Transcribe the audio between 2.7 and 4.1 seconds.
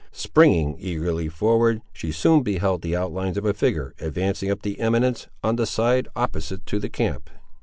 the outlines of a figure